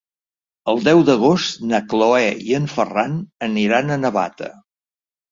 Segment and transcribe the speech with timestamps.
[0.71, 3.19] El deu d'agost na Cloè i en Ferran
[3.49, 4.49] aniran a Navata.